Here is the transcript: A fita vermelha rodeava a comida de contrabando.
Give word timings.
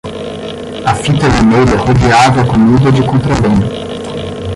A 0.91 0.95
fita 0.95 1.29
vermelha 1.29 1.77
rodeava 1.77 2.41
a 2.41 2.47
comida 2.47 2.91
de 2.91 3.03
contrabando. 3.05 3.67